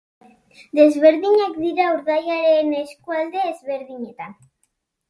Desberdinak 0.79 1.53
dira 1.65 1.91
urdailaren 1.99 2.75
eskualde 2.81 3.47
ezberdinetan. 3.53 4.39